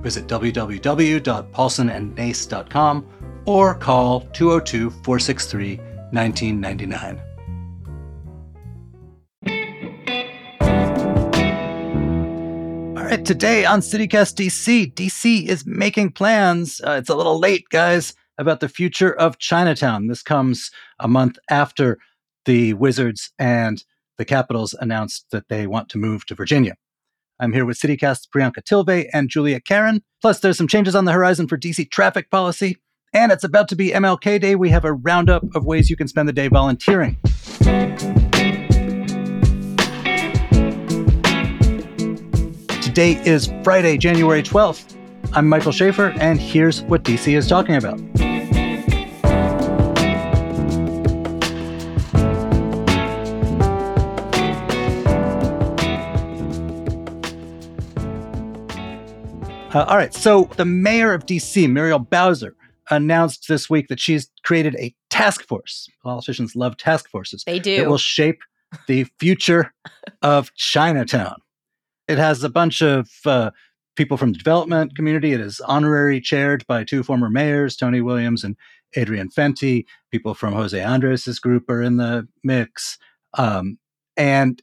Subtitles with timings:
[0.00, 3.06] Visit www.paulsonandnace.com
[3.46, 5.76] or call 202 463
[6.12, 7.20] 1999.
[12.96, 16.80] All right, today on CityCast DC, DC is making plans.
[16.86, 20.06] Uh, it's a little late, guys, about the future of Chinatown.
[20.06, 21.98] This comes a month after
[22.44, 23.84] the Wizards and
[24.18, 26.76] the Capitals announced that they want to move to Virginia.
[27.40, 30.02] I'm here with CityCast's Priyanka Tilve and Julia Karen.
[30.20, 32.76] Plus, there's some changes on the horizon for DC traffic policy.
[33.14, 34.54] And it's about to be MLK Day.
[34.56, 37.16] We have a roundup of ways you can spend the day volunteering.
[42.82, 44.96] Today is Friday, January 12th.
[45.32, 47.98] I'm Michael Schaffer, and here's what DC is talking about.
[59.72, 60.12] Uh, all right.
[60.12, 62.56] So the mayor of DC, Muriel Bowser,
[62.90, 65.88] announced this week that she's created a task force.
[66.02, 67.44] Politicians love task forces.
[67.44, 67.74] They do.
[67.74, 68.40] It will shape
[68.88, 69.72] the future
[70.22, 71.36] of Chinatown.
[72.08, 73.52] It has a bunch of uh,
[73.94, 75.32] people from the development community.
[75.32, 78.56] It is honorary chaired by two former mayors, Tony Williams and
[78.96, 79.84] Adrian Fenty.
[80.10, 82.98] People from Jose Andres' group are in the mix.
[83.34, 83.78] Um,
[84.16, 84.60] and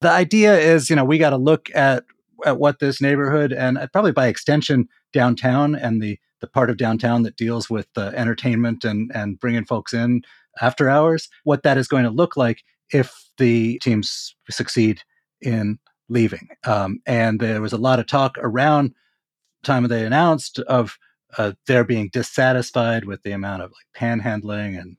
[0.00, 2.04] the idea is, you know, we got to look at
[2.46, 6.76] at what this neighborhood and uh, probably by extension downtown and the the part of
[6.76, 10.22] downtown that deals with uh, entertainment and and bringing folks in
[10.60, 15.00] after hours what that is going to look like if the teams succeed
[15.40, 15.78] in
[16.08, 16.48] leaving.
[16.64, 18.94] Um, and there was a lot of talk around
[19.64, 20.96] time they announced of
[21.38, 24.96] uh, their being dissatisfied with the amount of like panhandling and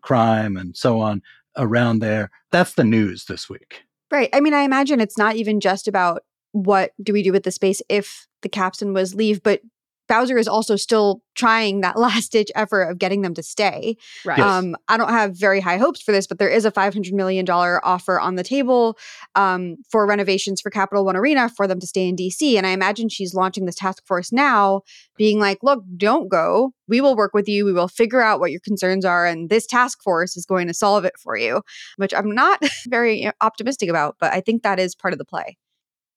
[0.00, 1.22] crime and so on
[1.56, 2.30] around there.
[2.50, 3.82] That's the news this week.
[4.10, 4.28] Right.
[4.32, 7.50] I mean, I imagine it's not even just about what do we do with the
[7.50, 9.60] space if the captain was leave, but
[10.08, 13.96] Bowser is also still trying that last ditch effort of getting them to stay.
[14.24, 14.38] Right.
[14.38, 17.48] Um, I don't have very high hopes for this, but there is a $500 million
[17.48, 18.98] offer on the table
[19.34, 22.56] um, for renovations for Capital One Arena for them to stay in DC.
[22.56, 24.82] And I imagine she's launching this task force now,
[25.16, 26.72] being like, look, don't go.
[26.88, 27.64] We will work with you.
[27.64, 29.24] We will figure out what your concerns are.
[29.24, 31.62] And this task force is going to solve it for you,
[31.96, 35.56] which I'm not very optimistic about, but I think that is part of the play.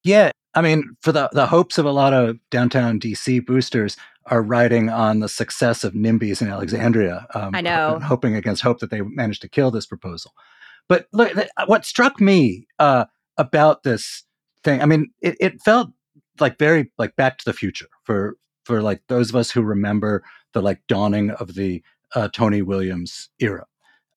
[0.06, 4.42] Yeah, I mean, for the the hopes of a lot of downtown DC boosters are
[4.42, 7.26] riding on the success of NIMBYs in Alexandria.
[7.34, 8.00] Um, I know.
[8.04, 10.32] hoping against hope that they managed to kill this proposal.
[10.88, 11.34] But look,
[11.66, 13.06] what struck me uh,
[13.38, 14.24] about this
[14.64, 15.90] thing, I mean, it, it felt
[16.40, 20.24] like very like Back to the Future for for like those of us who remember
[20.54, 21.82] the like dawning of the
[22.14, 23.66] uh, Tony Williams era.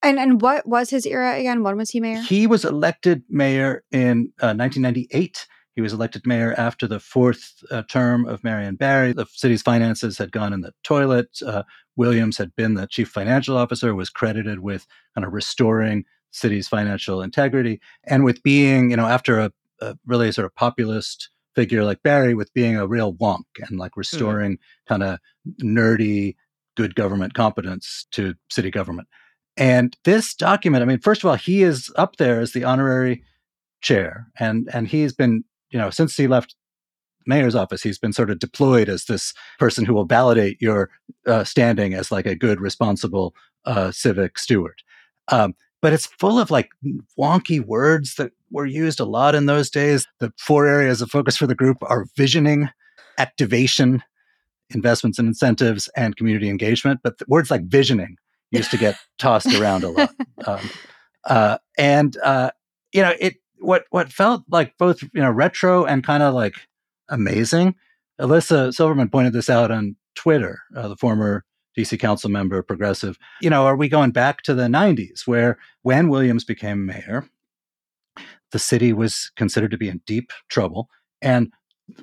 [0.02, 1.62] And and what was his era again?
[1.62, 2.20] When was he mayor?
[2.20, 5.46] He was elected mayor in uh, 1998.
[5.78, 9.12] He was elected mayor after the fourth uh, term of Marion Barry.
[9.12, 11.38] The city's finances had gone in the toilet.
[11.40, 11.62] Uh,
[11.94, 17.22] Williams had been the chief financial officer, was credited with kind of restoring city's financial
[17.22, 22.02] integrity, and with being, you know, after a, a really sort of populist figure like
[22.02, 24.58] Barry, with being a real wonk and like restoring
[24.88, 25.20] kind of
[25.62, 26.34] nerdy
[26.76, 29.06] good government competence to city government.
[29.56, 33.22] And this document, I mean, first of all, he is up there as the honorary
[33.80, 36.54] chair, and and he's been, you know, since he left
[37.26, 40.90] mayor's office, he's been sort of deployed as this person who will validate your
[41.26, 43.34] uh, standing as like a good, responsible
[43.64, 44.82] uh, civic steward.
[45.28, 46.70] Um, but it's full of like
[47.18, 50.06] wonky words that were used a lot in those days.
[50.18, 52.68] The four areas of focus for the group are visioning,
[53.18, 54.02] activation,
[54.70, 57.00] investments and incentives, and community engagement.
[57.02, 58.16] But words like visioning
[58.50, 60.14] used to get tossed around a lot.
[60.46, 60.70] Um,
[61.24, 62.50] uh, and uh,
[62.92, 66.54] you know, it what what felt like both you know retro and kind of like
[67.08, 67.74] amazing.
[68.18, 71.44] Elissa Silverman pointed this out on Twitter, uh, the former
[71.78, 73.16] DC council member, progressive.
[73.40, 77.28] You know, are we going back to the 90s where when Williams became mayor,
[78.50, 80.88] the city was considered to be in deep trouble.
[81.20, 81.52] And,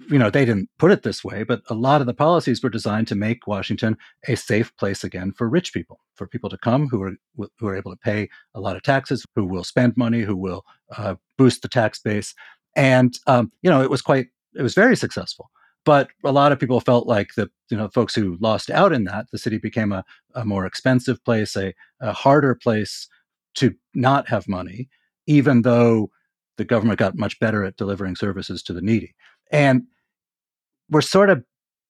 [0.10, 2.70] you know, they didn't put it this way, but a lot of the policies were
[2.70, 3.98] designed to make Washington
[4.28, 7.14] a safe place again for rich people, for people to come who are,
[7.60, 10.66] who are able to pay a lot of taxes, who will spend money, who will
[10.98, 12.34] uh, boost the tax base.
[12.76, 15.50] And, um, you know, it was quite, it was very successful.
[15.86, 19.06] but a lot of people felt like the you know folks who lost out in
[19.06, 20.04] that the city became a,
[20.34, 23.08] a more expensive place, a, a harder place
[23.56, 24.90] to not have money,
[25.28, 26.10] even though
[26.58, 29.14] the government got much better at delivering services to the needy.
[29.56, 29.84] And
[30.90, 31.44] we're sort of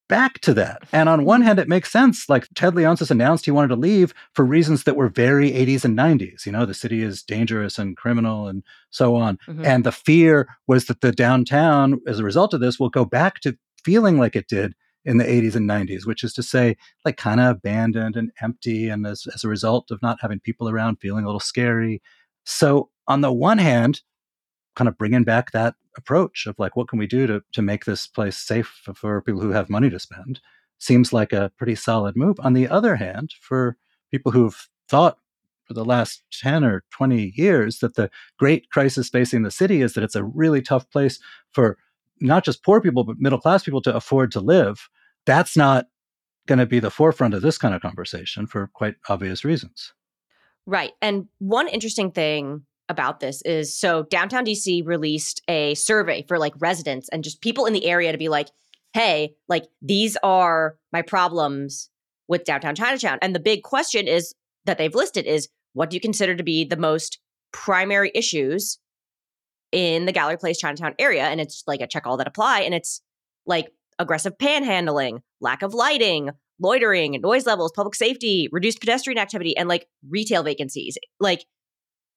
[0.08, 0.84] back to that.
[0.92, 2.30] And on one hand, it makes sense.
[2.30, 5.98] Like Ted Leonsis announced he wanted to leave for reasons that were very 80s and
[5.98, 6.46] 90s.
[6.46, 9.38] You know, the city is dangerous and criminal and so on.
[9.48, 9.66] Mm-hmm.
[9.66, 13.40] And the fear was that the downtown, as a result of this, will go back
[13.42, 14.74] to feeling like it did
[15.04, 18.90] in the 80s and 90s, which is to say, like kind of abandoned and empty.
[18.90, 22.02] And as, as a result of not having people around, feeling a little scary.
[22.44, 24.02] So, on the one hand,
[24.75, 27.86] kind of bringing back that approach of like, what can we do to, to make
[27.86, 30.42] this place safe for people who have money to spend
[30.77, 32.38] seems like a pretty solid move.
[32.39, 33.77] On the other hand, for
[34.12, 35.18] people who've thought
[35.66, 39.94] for the last 10 or 20 years that the great crisis facing the city is
[39.94, 41.19] that it's a really tough place
[41.51, 41.77] for
[42.22, 44.89] not just poor people, but middle class people to afford to live.
[45.25, 45.88] That's not
[46.45, 49.94] going to be the forefront of this kind of conversation for quite obvious reasons.
[50.68, 50.92] Right.
[51.01, 56.54] And one interesting thing about this is so downtown DC released a survey for like
[56.60, 58.50] residents and just people in the area to be like,
[58.94, 61.90] hey, like these are my problems
[62.28, 63.20] with downtown Chinatown.
[63.22, 64.34] And the big question is
[64.66, 67.20] that they've listed is what do you consider to be the most
[67.52, 68.80] primary issues
[69.72, 71.24] in the Gallery Place Chinatown area?
[71.24, 72.62] And it's like a check all that apply.
[72.62, 73.02] And it's
[73.46, 76.30] like aggressive panhandling, lack of lighting,
[76.60, 80.98] loitering, noise levels, public safety, reduced pedestrian activity, and like retail vacancies.
[81.20, 81.46] Like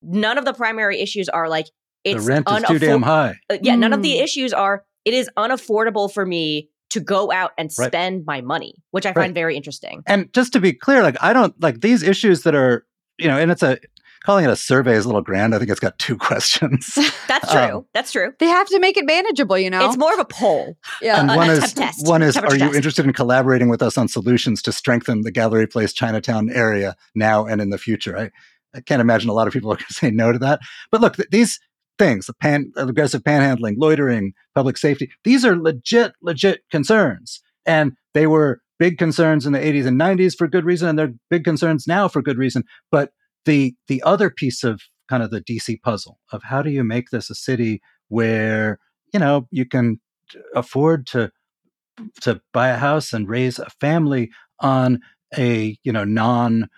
[0.03, 1.67] none of the primary issues are like
[2.05, 3.39] it's the rent is too damn high.
[3.51, 3.81] Uh, yeah, mm.
[3.81, 4.25] none of the hmm.
[4.25, 8.41] issues are it is unaffordable for me to go out and spend right.
[8.41, 10.03] my money, which I find very interesting.
[10.07, 12.87] And just to be clear, like I don't like these issues that are,
[13.19, 13.79] you know, and it's a
[14.25, 15.55] calling it a survey is a little grand.
[15.55, 16.99] I think it's got two questions.
[17.29, 17.61] That's true.
[17.61, 18.33] Um, That's true.
[18.39, 19.87] They have to make it manageable, you know.
[19.87, 20.77] It's more of a poll.
[21.01, 21.21] Yeah.
[21.21, 24.63] And one is test, one is are you interested in collaborating with us on solutions
[24.63, 28.19] to strengthen the Gallery Place Chinatown area now and in the future?
[28.19, 28.31] I
[28.75, 30.61] I can't imagine a lot of people are going to say no to that.
[30.91, 31.59] But look, th- these
[31.99, 37.41] things, the pan, aggressive panhandling, loitering, public safety, these are legit, legit concerns.
[37.67, 41.13] And they were big concerns in the 80s and 90s for good reason, and they're
[41.31, 42.65] big concerns now for good reason.
[42.91, 43.11] But
[43.45, 47.11] the the other piece of kind of the DC puzzle of how do you make
[47.11, 48.79] this a city where
[49.13, 50.01] you know you can
[50.55, 51.31] afford to
[52.21, 54.31] to buy a house and raise a family
[54.61, 55.01] on
[55.37, 56.69] a you know non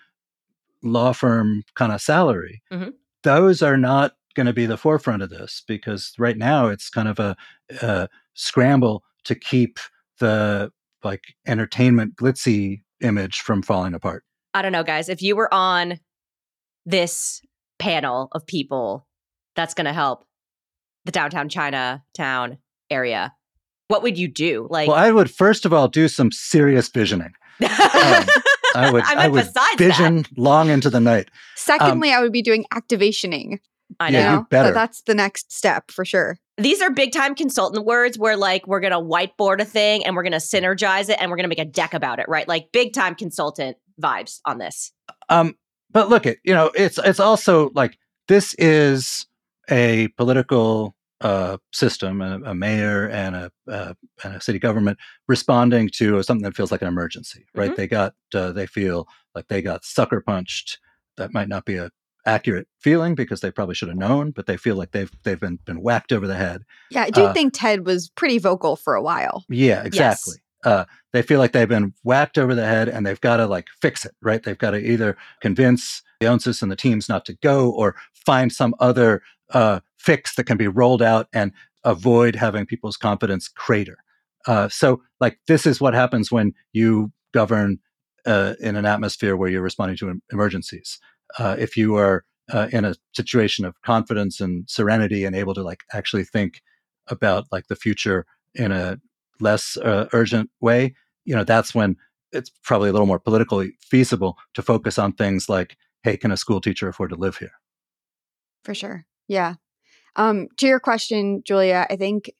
[0.83, 2.89] law firm kind of salary, mm-hmm.
[3.23, 7.07] those are not going to be the forefront of this because right now it's kind
[7.07, 7.35] of a,
[7.81, 9.79] a scramble to keep
[10.19, 10.71] the
[11.03, 14.23] like entertainment glitzy image from falling apart.
[14.53, 15.09] I don't know, guys.
[15.09, 15.99] If you were on
[16.85, 17.41] this
[17.79, 19.07] panel of people
[19.55, 20.25] that's going to help
[21.05, 22.57] the downtown Chinatown
[22.89, 23.33] area,
[23.87, 24.67] what would you do?
[24.69, 27.33] Like, well, I would first of all do some serious visioning.
[27.61, 28.25] um,
[28.75, 29.47] I would, I, I would
[29.77, 30.37] vision that.
[30.37, 31.29] long into the night.
[31.55, 33.59] Secondly, um, I would be doing activationing.
[33.99, 34.19] I know.
[34.19, 34.73] Yeah, better.
[34.73, 36.37] that's the next step for sure.
[36.57, 40.15] These are big time consultant words where like we're going to whiteboard a thing and
[40.15, 42.47] we're going to synergize it and we're going to make a deck about it, right?
[42.47, 44.91] Like big time consultant vibes on this.
[45.29, 45.55] Um
[45.91, 47.97] but look at, you know, it's it's also like
[48.27, 49.25] this is
[49.69, 54.97] a political uh, system, a, a, mayor and a, uh, and a city government
[55.27, 57.71] responding to something that feels like an emergency, right?
[57.71, 57.75] Mm-hmm.
[57.77, 60.79] They got, uh, they feel like they got sucker punched.
[61.17, 61.91] That might not be a
[62.25, 65.59] accurate feeling because they probably should have known, but they feel like they've they've been
[65.65, 66.63] been whacked over the head.
[66.89, 69.43] Yeah, I do uh, think Ted was pretty vocal for a while.
[69.49, 70.35] Yeah, exactly.
[70.35, 70.41] Yes.
[70.63, 73.67] Uh, they feel like they've been whacked over the head and they've got to like
[73.81, 74.43] fix it, right?
[74.43, 78.51] They've got to either convince the Leonsis and the teams not to go or find
[78.51, 81.51] some other uh, fix that can be rolled out and
[81.83, 83.97] avoid having people's confidence crater.
[84.47, 87.79] Uh, so, like, this is what happens when you govern
[88.25, 90.99] uh, in an atmosphere where you're responding to emergencies.
[91.37, 95.63] Uh, if you are uh, in a situation of confidence and serenity and able to
[95.63, 96.61] like actually think
[97.07, 98.97] about like the future in a
[99.39, 100.93] less uh, urgent way,
[101.25, 101.95] you know, that's when
[102.31, 106.37] it's probably a little more politically feasible to focus on things like, hey, can a
[106.37, 107.51] school teacher afford to live here?
[108.63, 109.05] For sure.
[109.27, 109.55] Yeah.
[110.15, 112.31] Um, to your question, Julia, I think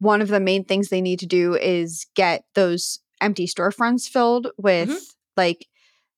[0.00, 4.48] one of the main things they need to do is get those empty storefronts filled
[4.56, 5.04] with mm-hmm.
[5.36, 5.66] like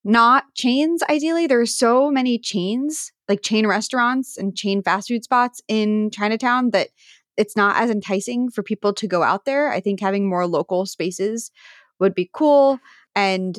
[0.04, 5.60] not chains ideally there's so many chains like chain restaurants and chain fast food spots
[5.68, 6.88] in chinatown that
[7.36, 10.86] it's not as enticing for people to go out there i think having more local
[10.86, 11.50] spaces
[11.98, 12.78] would be cool
[13.14, 13.58] and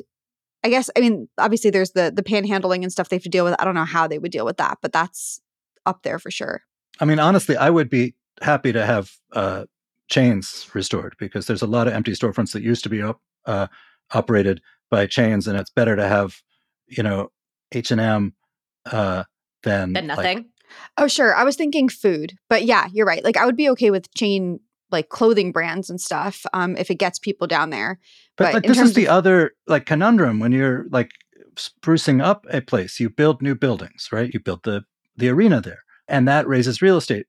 [0.64, 3.46] i guess i mean obviously there's the the panhandling and stuff they have to deal
[3.46, 5.42] with i don't know how they would deal with that but that's
[5.86, 6.62] up there for sure
[7.00, 9.66] I mean, honestly, I would be happy to have uh,
[10.10, 13.68] chains restored because there's a lot of empty storefronts that used to be op- uh,
[14.12, 14.62] operated
[14.92, 16.42] by chains, and it's better to have
[16.88, 17.32] you know
[17.72, 18.34] H and M
[18.86, 19.24] uh,
[19.64, 20.50] than like, nothing.
[20.98, 21.36] Oh, sure.
[21.36, 23.24] I was thinking food, but yeah, you're right.
[23.24, 24.60] Like I would be okay with chain
[24.92, 28.00] like clothing brands and stuff um, if it gets people down there.
[28.38, 31.12] But, But like this is the of- other like conundrum when you're like
[31.56, 34.32] sprucing up a place, you build new buildings, right?
[34.34, 34.84] You build the
[35.16, 37.28] the arena there, and that raises real estate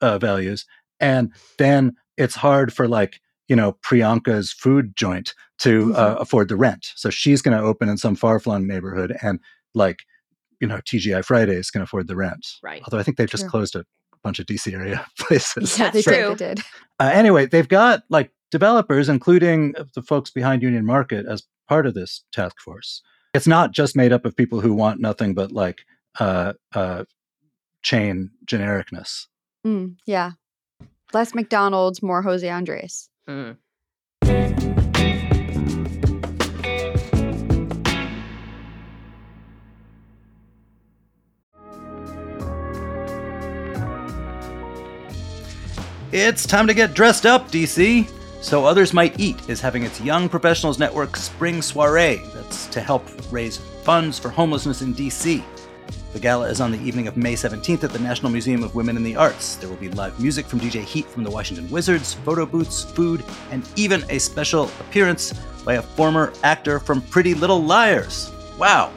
[0.00, 0.66] uh, values,
[1.00, 6.56] and then it's hard for like you know Priyanka's food joint to uh, afford the
[6.56, 9.40] rent, so she's going to open in some far flung neighborhood, and
[9.74, 10.00] like
[10.60, 12.46] you know TGI Fridays can afford the rent.
[12.62, 12.82] Right.
[12.84, 13.84] Although I think they've just closed a
[14.22, 15.78] bunch of DC area places.
[15.78, 16.12] Yeah, they true.
[16.12, 16.38] did.
[16.38, 16.60] They did.
[16.98, 21.94] Uh, anyway, they've got like developers, including the folks behind Union Market, as part of
[21.94, 23.02] this task force.
[23.34, 25.84] It's not just made up of people who want nothing but like
[26.18, 27.04] uh, uh,
[27.82, 29.26] chain genericness.
[29.66, 30.32] Mm, yeah.
[31.12, 33.08] Less McDonald's, more Jose Andres.
[33.28, 33.56] Mm.
[46.16, 48.08] It's time to get dressed up, DC.
[48.40, 52.22] So Others Might Eat is having its Young Professionals Network Spring Soiree.
[52.34, 55.42] That's to help raise funds for homelessness in DC.
[56.14, 58.96] The gala is on the evening of May 17th at the National Museum of Women
[58.96, 59.56] in the Arts.
[59.56, 63.24] There will be live music from DJ Heat from the Washington Wizards, photo booths, food,
[63.50, 65.32] and even a special appearance
[65.64, 68.30] by a former actor from Pretty Little Liars.
[68.60, 68.92] Wow!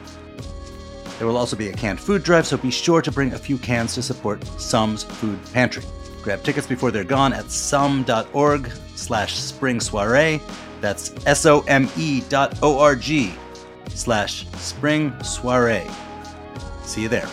[1.18, 3.58] There will also be a canned food drive, so be sure to bring a few
[3.58, 5.82] cans to support SOME's Food Pantry.
[6.22, 10.40] Grab tickets before they're gone at some.org slash spring soiree.
[10.80, 13.34] That's S-O-M-E dot O-R-G
[13.88, 15.90] slash spring soiree.
[16.88, 17.28] See you there.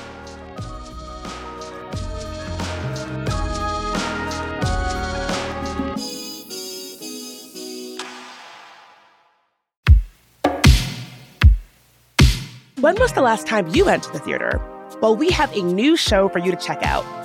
[12.82, 14.62] When was the last time you went to the theater?
[15.02, 17.25] Well, we have a new show for you to check out.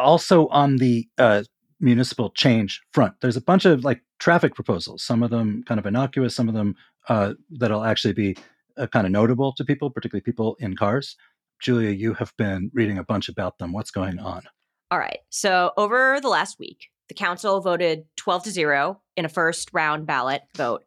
[0.00, 1.44] Also on the uh,
[1.80, 5.02] municipal change front, there's a bunch of like traffic proposals.
[5.02, 6.76] Some of them kind of innocuous, some of them
[7.08, 8.36] uh, that'll actually be
[8.76, 11.16] uh, kind of notable to people, particularly people in cars.
[11.60, 13.72] Julia, you have been reading a bunch about them.
[13.72, 14.42] What's going on?
[14.90, 15.18] All right.
[15.28, 20.06] So over the last week, the council voted 12 to 0 in a first round
[20.06, 20.84] ballot vote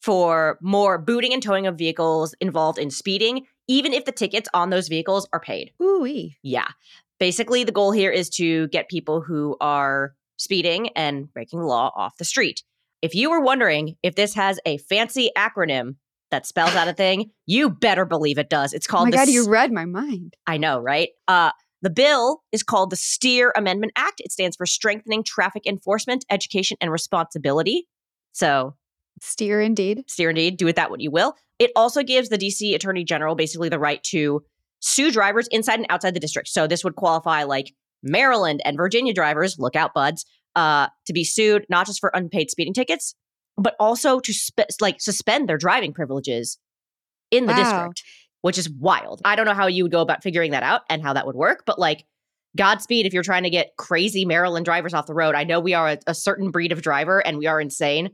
[0.00, 4.70] for more booting and towing of vehicles involved in speeding, even if the tickets on
[4.70, 5.70] those vehicles are paid.
[5.80, 6.36] Ooh-wee.
[6.42, 6.68] Yeah.
[7.22, 11.92] Basically, the goal here is to get people who are speeding and breaking the law
[11.94, 12.64] off the street.
[13.00, 15.94] If you were wondering if this has a fancy acronym
[16.32, 18.72] that spells out a thing, you better believe it does.
[18.72, 20.34] It's Oh called my the God, you read my mind.
[20.48, 21.10] I know, right?
[21.28, 24.18] Uh, the bill is called the Steer Amendment Act.
[24.18, 27.86] It stands for Strengthening Traffic Enforcement, Education, and Responsibility.
[28.32, 28.74] So,
[29.20, 30.02] Steer indeed.
[30.08, 31.36] steer indeed, do with that what you will.
[31.60, 34.42] It also gives the DC Attorney General basically the right to
[34.82, 36.48] sue drivers inside and outside the district.
[36.48, 37.72] So, this would qualify like
[38.02, 42.50] Maryland and Virginia drivers, look out, buds, uh, to be sued not just for unpaid
[42.50, 43.14] speeding tickets,
[43.56, 44.32] but also to
[44.80, 46.58] like suspend their driving privileges
[47.30, 47.56] in the Wow.
[47.56, 48.02] district,
[48.42, 49.22] which is wild.
[49.24, 51.36] I don't know how you would go about figuring that out and how that would
[51.36, 52.04] work, but like
[52.56, 55.34] Godspeed if you're trying to get crazy Maryland drivers off the road.
[55.34, 58.10] I know we are a, a certain breed of driver and we are insane.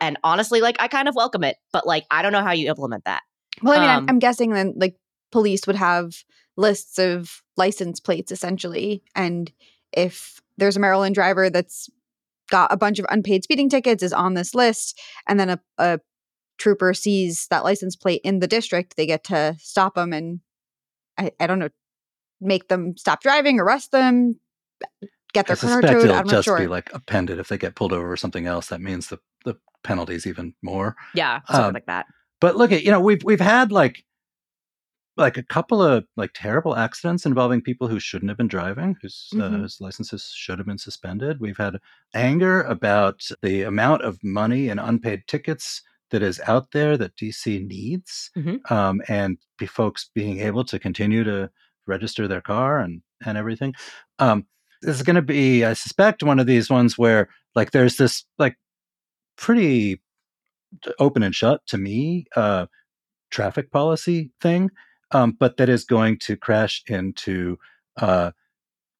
[0.00, 2.68] And honestly, like I kind of welcome it, but like I don't know how you
[2.68, 3.22] implement that.
[3.62, 4.94] Well, I mean, Um, I'm, I'm guessing then like
[5.32, 6.12] police would have
[6.56, 9.02] lists of license plates essentially.
[9.14, 9.52] And
[9.92, 11.88] if there's a Maryland driver that's
[12.50, 16.00] got a bunch of unpaid speeding tickets, is on this list, and then a, a
[16.58, 20.40] trooper sees that license plate in the district, they get to stop them and
[21.18, 21.68] I, I don't know,
[22.40, 24.38] make them stop driving, arrest them,
[25.32, 26.04] get I their car suspect towed.
[26.04, 26.58] it'll I'm not just sure.
[26.58, 28.68] be like appended if they get pulled over or something else.
[28.68, 30.96] That means the the penalty's even more.
[31.14, 32.06] Yeah, something Um, like that.
[32.40, 34.04] But look at you know we've we've had like
[35.18, 39.28] like a couple of like terrible accidents involving people who shouldn't have been driving, whose,
[39.34, 39.60] uh, Mhm.
[39.60, 41.40] whose licenses should have been suspended.
[41.40, 41.78] We've had
[42.14, 47.58] anger about the amount of money and unpaid tickets that is out there that DC
[47.58, 48.70] needs, Mhm.
[48.70, 51.50] um, and be folks being able to continue to
[51.86, 53.74] register their car and and everything.
[54.20, 54.46] Um,
[54.82, 58.24] this is going to be, I suspect, one of these ones where like there's this
[58.38, 58.56] like
[59.36, 60.00] pretty
[60.98, 62.66] open and shut to me uh,
[63.30, 64.70] traffic policy thing,
[65.12, 67.58] um, but that is going to crash into
[67.96, 68.32] uh,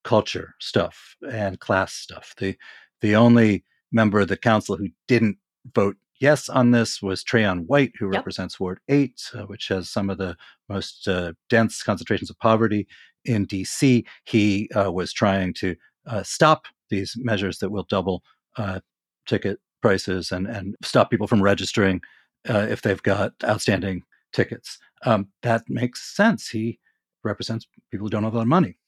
[0.05, 2.35] culture stuff and class stuff.
[2.39, 2.57] The
[3.01, 5.39] the only member of the council who didn't
[5.75, 8.15] vote yes on this was Trayon White, who Yep.
[8.17, 10.37] represents Ward 8, uh, which has some of the
[10.69, 12.87] most uh, dense concentrations of poverty
[13.25, 14.05] in DC.
[14.25, 18.23] He uh, was trying to uh, stop these measures that will double
[18.57, 18.81] uh,
[19.27, 22.01] ticket prices and, and stop people from registering
[22.49, 24.79] uh, if they've got outstanding tickets.
[25.05, 26.49] Um, that makes sense.
[26.49, 26.79] He
[27.25, 28.79] represents people who don't have a lot of money.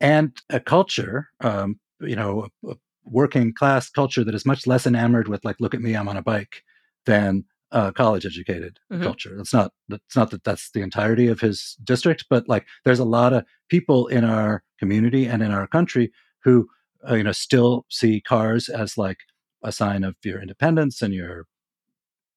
[0.00, 4.86] And a culture, um, you know, a, a working class culture that is much less
[4.86, 6.62] enamored with like, look at me, I'm on a bike,
[7.06, 9.02] than uh, college educated Mhm.
[9.02, 9.38] culture.
[9.40, 9.72] It's not.
[9.88, 13.44] It's not that that's the entirety of his district, but like, there's a lot of
[13.68, 16.12] people in our community and in our country
[16.44, 16.68] who,
[17.08, 19.18] uh, you know, still see cars as like
[19.64, 21.46] a sign of your independence and your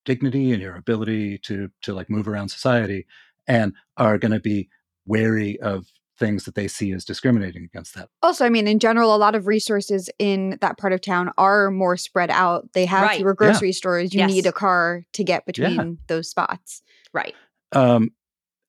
[0.05, 3.05] dignity and your ability to to like move around society,
[3.47, 4.69] and are going to be
[5.05, 8.07] wary of things that they see as discriminating against that.
[8.23, 11.69] Also, I mean, in general, a lot of resources in that part of town are
[11.69, 12.71] more spread out.
[12.73, 13.17] They have Right.
[13.17, 13.35] fewer Yeah.
[13.49, 14.13] grocery stores.
[14.13, 14.31] You Yes.
[14.31, 15.67] need a car to get Yeah.
[15.67, 16.83] between those spots.
[17.11, 17.35] Right.
[17.73, 18.11] Um,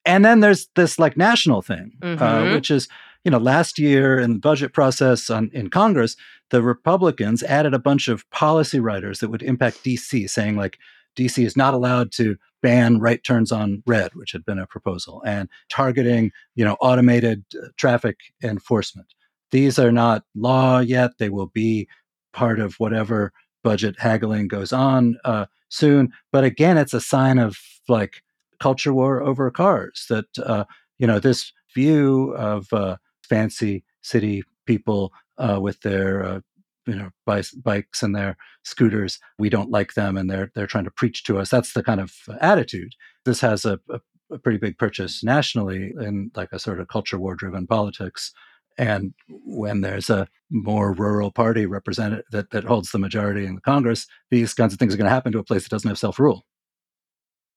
[0.05, 2.55] and then there's this like national thing, uh, Mhm.
[2.55, 2.89] which is
[3.25, 6.17] you know last year in the budget process on, in Congress,
[6.51, 10.79] the Republicans added a bunch of policy writers that would impact DC, saying like
[11.17, 15.23] DC is not allowed to ban right turns on red, which had been a proposal,
[15.27, 19.15] and targeting you know automated uh, traffic enforcement.
[19.51, 21.89] These are not law yet; they will be
[22.33, 23.33] part of whatever
[23.65, 26.13] budget haggling goes on uh, soon.
[26.33, 27.59] But again, it's a sign of
[27.89, 28.23] like
[28.61, 30.65] culture war over cars that uh,
[30.99, 36.41] you know this view of uh, fancy city people uh, with their uh,
[36.87, 40.85] you know bice- bikes and their scooters we don't like them and they're they're trying
[40.85, 42.93] to preach to us that's the kind of uh, attitude
[43.25, 44.01] this has a, a,
[44.33, 48.33] a pretty big purchase nationally in like a sort of culture war driven politics
[48.79, 54.07] and when there's a more rural party represented that, that holds the majority in congress
[54.31, 56.45] these kinds of things are going to happen to a place that doesn't have self-rule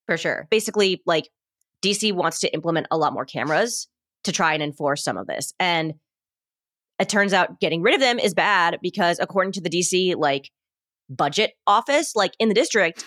[0.08, 0.48] For sure.
[0.50, 1.30] Basically, like
[1.84, 3.88] DC wants to implement a lot more cameras
[4.24, 5.54] to try and enforce some of this.
[5.60, 5.94] And
[7.00, 10.52] it turns out getting rid of them is bad because according to the DC like
[11.10, 13.04] budget office, like in the district,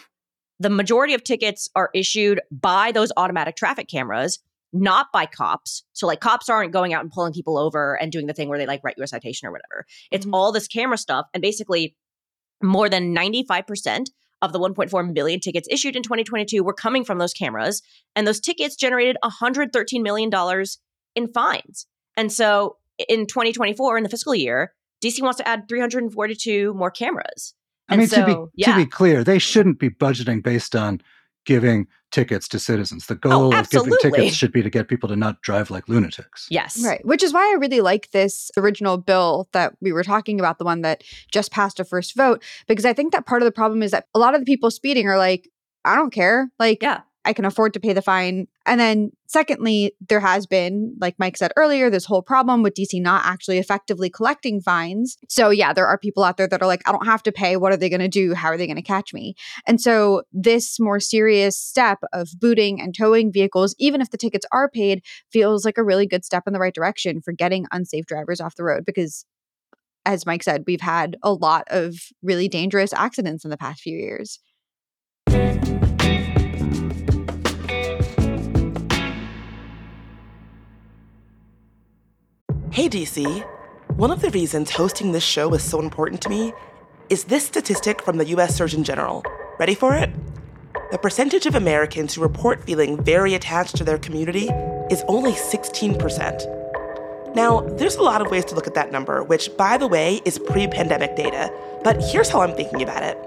[0.58, 4.38] the majority of tickets are issued by those automatic traffic cameras,
[4.72, 5.84] not by cops.
[5.92, 8.58] So like cops aren't going out and pulling people over and doing the thing where
[8.58, 9.86] they like write you a citation or whatever.
[10.10, 10.30] It's Mhm.
[10.32, 11.96] all this camera stuff and basically
[12.62, 17.32] more than 95% of the 1.4 million tickets issued in 2022 were coming from those
[17.32, 17.82] cameras
[18.16, 20.78] and those tickets generated 113 million dollars
[21.14, 21.86] in fines.
[22.16, 22.76] And so
[23.08, 27.54] in 2024 in the fiscal year, DC wants to add 342 more cameras.
[27.88, 28.72] I And mean, to be yeah.
[28.72, 31.00] to be clear, they shouldn't be budgeting based on
[31.44, 33.06] giving tickets to citizens.
[33.06, 35.88] The goal of giving Oh, tickets should be to get people to not drive like
[35.88, 36.46] lunatics.
[36.50, 36.80] Yes.
[36.84, 37.04] Right.
[37.04, 40.64] Which is why I really like this original bill that we were talking about, the
[40.64, 41.02] one that
[41.32, 44.06] just passed a first vote, because I think that part of the problem is that
[44.14, 45.48] a lot of the people speeding are like,
[45.84, 46.50] I don't care.
[46.60, 47.00] Like, Yeah.
[47.24, 48.48] I can afford to pay the fine.
[48.66, 53.00] And then, secondly, there has been, like Mike said earlier, this whole problem with DC
[53.00, 55.16] not actually effectively collecting fines.
[55.28, 57.56] So, yeah, there are people out there that are like, I don't have to pay.
[57.56, 58.34] What are they going to do?
[58.34, 59.34] How are they going to catch me?
[59.66, 64.46] And so, this more serious step of booting and towing vehicles, even if the tickets
[64.50, 68.06] are paid, feels like a really good step in the right direction for getting unsafe
[68.06, 69.24] drivers off the road because.
[70.04, 73.96] As Mike said, we've had a lot of really dangerous accidents in the past few
[73.96, 74.40] years.
[82.72, 83.46] Hey, DC.
[83.96, 86.54] One of the reasons hosting this show is so important to me
[87.10, 89.22] is this statistic from the US Surgeon General.
[89.58, 90.08] Ready for it?
[90.90, 94.48] The percentage of Americans who report feeling very attached to their community
[94.90, 97.34] is only 16%.
[97.34, 100.22] Now, there's a lot of ways to look at that number, which, by the way,
[100.24, 101.52] is pre pandemic data,
[101.84, 103.18] but here's how I'm thinking about it.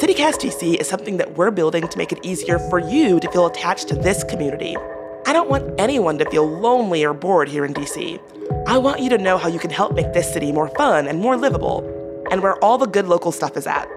[0.00, 3.44] CityCast DC is something that we're building to make it easier for you to feel
[3.44, 4.74] attached to this community.
[5.30, 8.18] I don't want anyone to feel lonely or bored here in DC.
[8.66, 11.20] I want you to know how you can help make this city more fun and
[11.20, 11.86] more livable,
[12.32, 13.88] and where all the good local stuff is at.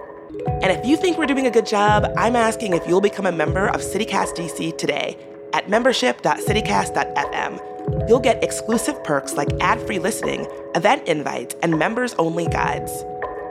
[0.62, 3.32] And if you think we're doing a good job, I'm asking if you'll become a
[3.32, 5.18] member of CityCast DC today
[5.52, 8.08] at membership.citycast.fm.
[8.08, 12.92] You'll get exclusive perks like ad free listening, event invites, and members only guides.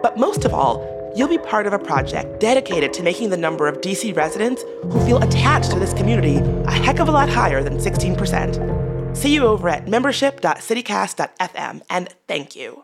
[0.02, 0.80] But most of all,
[1.16, 5.06] you'll be part of a project dedicated to making the number of DC residents who
[5.06, 9.16] feel attached to this community a heck of a lot higher than 16%.
[9.16, 12.84] See you over at membership.citycast.fm, and thank you.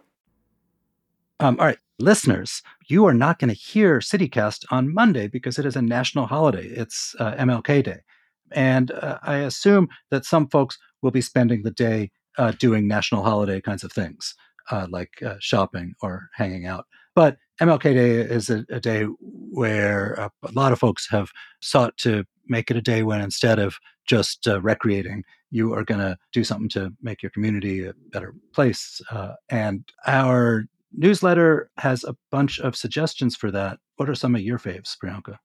[1.39, 5.65] Um, all right, listeners, you are not going to hear CityCast on Monday because it
[5.65, 6.65] is a national holiday.
[6.65, 7.99] It's uh, MLK Day.
[8.51, 13.23] And uh, I assume that some folks will be spending the day uh, doing national
[13.23, 14.35] holiday kinds of things,
[14.71, 16.85] uh, like uh, shopping or hanging out.
[17.19, 21.97] But MLK Day is a, a day where a, a lot of folks have sought
[21.97, 23.75] to make it a day when instead of
[24.07, 28.33] just uh, recreating, you are going to do something to make your community a better
[28.53, 29.01] place.
[29.11, 33.79] Uh, and our newsletter has a bunch of suggestions for that.
[33.97, 35.39] What are some of your faves, Priyanka?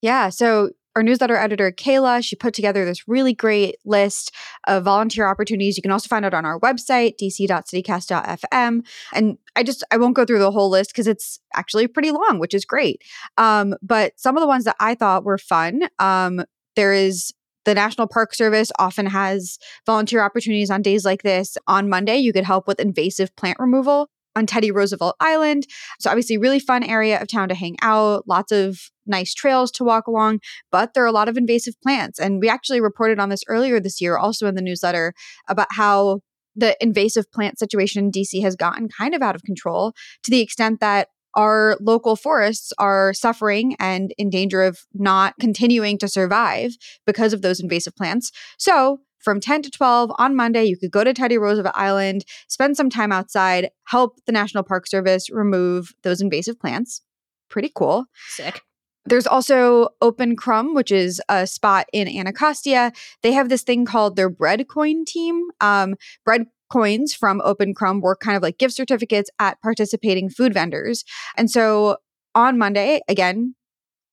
[0.00, 0.28] Yeah.
[0.28, 4.34] So our newsletter editor, Kayla, she put together this really great list
[4.66, 5.76] of volunteer opportunities.
[5.76, 8.84] You can also find it on our website, dc.citycast.fm.
[9.12, 12.40] And I just, I won't go through the whole list because it's actually pretty long,
[12.40, 13.00] which is great.
[13.36, 16.42] Um, but some of the ones that I thought were fun, um,
[16.74, 17.32] there is
[17.64, 19.56] the National Park Service often has
[19.86, 21.56] volunteer opportunities on days like this.
[21.68, 25.66] On Monday, you could help with invasive plant removal on Teddy Roosevelt Island.
[26.00, 29.84] So, obviously, really fun area of town to hang out, lots of nice trails to
[29.84, 30.40] walk along,
[30.70, 32.18] but there are a lot of invasive plants.
[32.18, 35.14] And we actually reported on this earlier this year, also in the newsletter,
[35.48, 36.20] about how
[36.54, 39.92] the invasive plant situation in DC has gotten kind of out of control
[40.24, 45.98] to the extent that our local forests are suffering and in danger of not continuing
[45.98, 46.72] to survive
[47.06, 48.32] because of those invasive plants.
[48.58, 52.76] So, from 10 to 12 on Monday, you could go to Teddy Roosevelt Island, spend
[52.76, 57.02] some time outside, help the National Park Service remove those invasive plants.
[57.50, 58.04] Pretty cool.
[58.28, 58.62] Sick.
[59.08, 62.92] There's also Open Crumb, which is a spot in Anacostia.
[63.22, 65.48] They have this thing called their bread coin team.
[65.60, 65.94] Um,
[66.24, 71.04] bread coins from Open Crumb were kind of like gift certificates at participating food vendors.
[71.38, 71.96] And so
[72.34, 73.54] on Monday, again,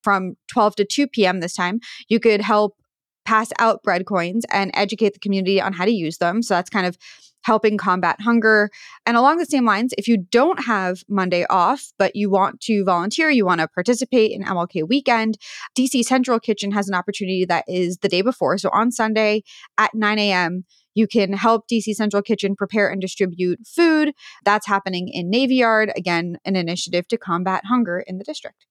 [0.01, 1.41] from 12 to 2 p.m.
[1.41, 2.77] this time, you could help
[3.25, 6.41] pass out bread coins and educate the community on how to use them.
[6.41, 6.97] So that's kind of
[7.45, 8.71] helping combat hunger.
[9.05, 12.83] And along the same lines, if you don't have Monday off, but you want to
[12.83, 15.37] volunteer, you want to participate in MLK weekend,
[15.77, 18.57] DC Central Kitchen has an opportunity that is the day before.
[18.57, 19.43] So on Sunday
[19.77, 24.13] at 9 a.m., you can help DC Central Kitchen prepare and distribute food.
[24.43, 25.91] That's happening in Navy Yard.
[25.95, 28.65] Again, an initiative to combat hunger in the district.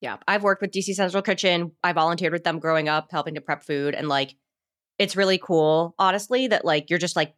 [0.00, 1.72] Yeah, I've worked with DC Central Kitchen.
[1.82, 3.94] I volunteered with them growing up, helping to prep food.
[3.94, 4.36] And like,
[4.98, 7.34] it's really cool, honestly, that like you're just like,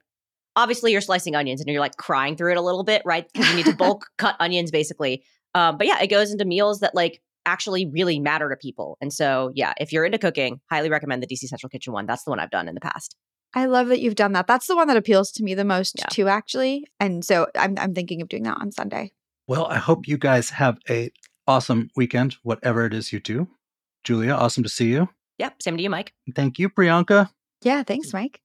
[0.59, 3.27] obviously you're slicing onions and you're like crying through it a little bit, right?
[3.33, 5.23] Because you need to bulk cut onions basically.
[5.55, 8.99] Um, but yeah, it goes into meals that like actually really matter to people.
[9.01, 12.07] And so, yeah, if you're into cooking, highly recommend the DC Central Kitchen one.
[12.07, 13.17] That's the one I've done in the past.
[13.55, 14.47] I love that you've done that.
[14.47, 16.07] That's the one that appeals to me the most yeah.
[16.11, 16.85] too, actually.
[17.01, 19.13] And so I'm I'm thinking of doing that on Sunday.
[19.47, 21.11] Well, I hope you guys have a
[21.47, 23.49] awesome weekend, whatever it is you do.
[24.05, 25.09] Julia, awesome to see you.
[25.39, 26.13] Yep, same to you, Mike.
[26.35, 27.31] Thank you, Priyanka.
[27.63, 28.41] Yeah, thanks, Mike.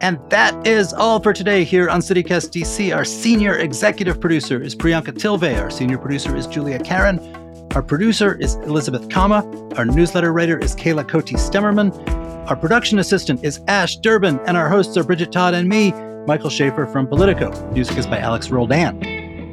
[0.00, 2.94] And that is all for today here on CityCast DC.
[2.94, 5.58] Our senior executive producer is Priyanka Tilve.
[5.60, 7.18] Our senior producer is Julia Karen.
[7.74, 9.44] Our producer is Elizabeth Kama.
[9.76, 11.92] Our newsletter writer is Kayla Cote Stemmerman.
[12.48, 14.38] Our production assistant is Ash Durbin.
[14.46, 15.92] And our hosts are Bridget Todd and me,
[16.26, 17.50] Michael Schaffer from Politico.
[17.72, 19.00] Music is by Alex Roldan.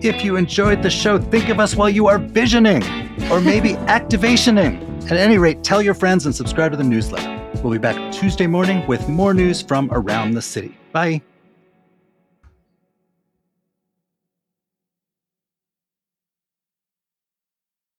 [0.04, 2.84] If you enjoyed the show, think of us while you are visioning
[3.32, 4.88] or maybe activationing.
[5.10, 7.41] At any rate, tell your friends and subscribe to the newsletter.
[7.64, 10.76] We'll be back Tuesday morning with more news from around the city.
[10.92, 11.22] Bye.